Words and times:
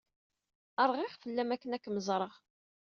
Rɣiɣ 0.89 1.11
fell-am 1.21 1.49
akken 1.55 1.75
ad 1.75 1.81
kem-ẓreɣ. 1.83 2.33